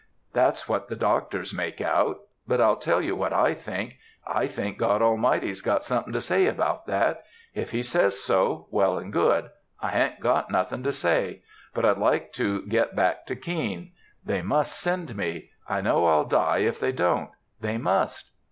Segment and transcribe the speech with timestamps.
[0.33, 4.79] That's what the doctors make out; but I'll tell you what I think: I think
[4.79, 7.23] God Almighty's got something to say about that.
[7.53, 11.43] If he says so, well and good, I ha'n't got nothin' to say.
[11.75, 13.91] But I'd like to get back to Keene.
[14.25, 15.51] They must send me.
[15.69, 17.29] I know I'll die if they don't.
[17.59, 18.31] They must."